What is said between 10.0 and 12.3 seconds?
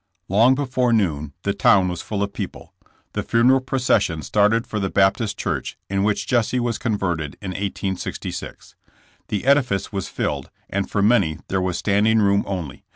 filled, and for many there was standing